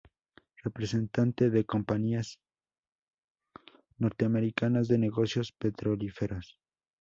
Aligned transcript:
Representante 0.63 1.51
de 1.51 1.63
compañías 1.63 2.39
norteamericanas 3.99 4.87
de 4.87 4.97
negocios 4.97 5.51
petrolíferos. 5.51 6.57